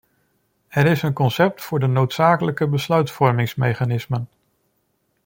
[0.67, 4.29] Er is een concept voor de noodzakelijke besluitvormingsmechanismen.